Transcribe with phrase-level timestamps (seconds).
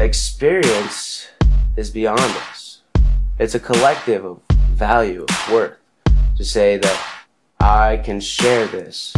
[0.00, 1.28] experience
[1.76, 2.80] is beyond us.
[3.38, 5.76] It's a collective of value, of worth.
[6.36, 7.22] To say that
[7.60, 9.14] I can share this,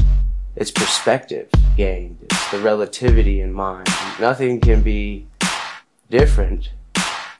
[0.57, 3.89] it's perspective gained, it's the relativity in mind.
[4.21, 5.29] Nothing can be
[6.11, 6.71] different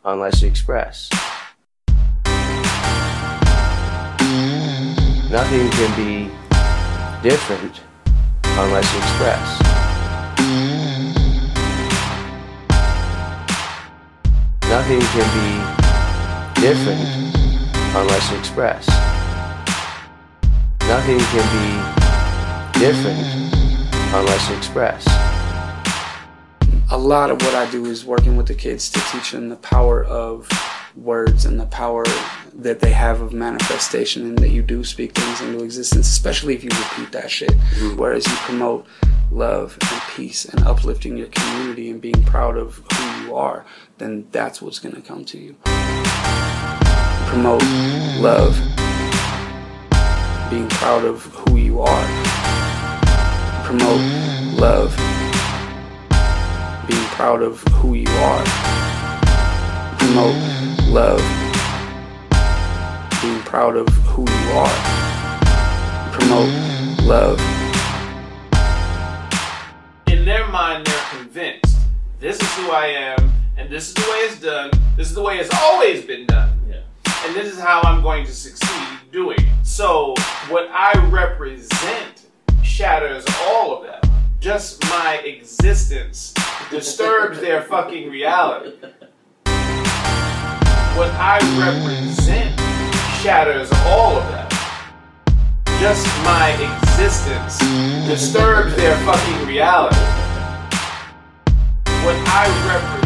[0.05, 1.11] unless you express.
[5.31, 6.31] Nothing can be
[7.29, 7.81] different
[8.45, 9.72] unless you express.
[14.73, 17.05] Nothing can be different
[17.95, 18.89] unless you express.
[20.89, 21.47] Nothing can
[22.73, 23.21] be different
[24.15, 25.07] unless you express.
[26.91, 29.57] A lot of what I do is working with the kids to teach them the
[29.57, 30.49] power of
[30.97, 32.07] words and the power
[32.55, 36.65] that they have of manifestation and that you do speak things into existence, especially if
[36.65, 37.51] you repeat that shit.
[37.51, 37.97] Mm-hmm.
[37.99, 38.87] Whereas you promote
[39.31, 43.65] love and peace and uplifting your community and being proud of who are,
[43.99, 45.57] then that's what's going to come to you.
[47.27, 47.63] Promote
[48.21, 48.57] love,
[50.51, 52.07] being proud of who you are.
[53.65, 54.01] Promote
[54.59, 54.97] love,
[56.87, 58.45] being proud of who you are.
[59.99, 60.37] Promote
[60.89, 61.23] love,
[63.23, 66.13] being proud of who you are.
[66.13, 67.41] Promote love
[70.23, 71.79] in their mind, they're convinced
[72.21, 73.22] this is who I am,
[73.63, 74.71] and this is the way it's done.
[74.97, 76.59] This is the way it's always been done.
[76.69, 76.81] Yeah.
[77.25, 79.65] And this is how I'm going to succeed doing it.
[79.65, 80.15] So,
[80.49, 82.27] what I represent
[82.65, 84.05] shatters all of that.
[84.41, 86.35] Just my existence
[86.71, 88.77] disturbs their fucking reality.
[90.97, 92.59] What I represent
[93.23, 94.51] shatters all of that.
[95.79, 97.59] Just my existence
[98.09, 99.97] disturbs their fucking reality.
[102.05, 103.02] What I represent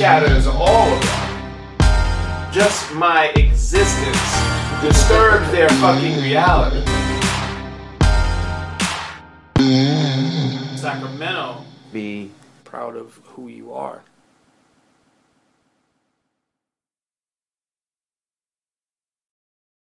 [0.00, 2.50] shatters all of them.
[2.50, 4.16] Just my existence
[4.80, 6.82] disturbs their fucking reality.
[9.56, 10.78] Mm.
[10.78, 11.66] Sacramento.
[11.92, 12.30] Be
[12.64, 14.00] proud of who you are.